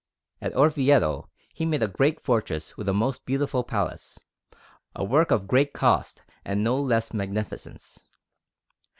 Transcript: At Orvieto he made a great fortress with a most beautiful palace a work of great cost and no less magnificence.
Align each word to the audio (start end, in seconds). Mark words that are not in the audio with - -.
At 0.41 0.55
Orvieto 0.55 1.29
he 1.53 1.63
made 1.63 1.83
a 1.83 1.87
great 1.87 2.19
fortress 2.19 2.75
with 2.75 2.89
a 2.89 2.91
most 2.93 3.23
beautiful 3.23 3.63
palace 3.63 4.17
a 4.95 5.03
work 5.03 5.29
of 5.29 5.45
great 5.45 5.73
cost 5.73 6.23
and 6.43 6.63
no 6.63 6.81
less 6.81 7.13
magnificence. 7.13 8.09